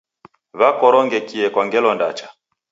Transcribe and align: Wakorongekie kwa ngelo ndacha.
Wakorongekie 0.59 1.45
kwa 1.53 1.63
ngelo 1.65 1.89
ndacha. 1.95 2.27